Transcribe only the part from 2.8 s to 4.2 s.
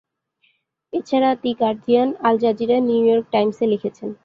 New York টাইমসে লিখেছেন।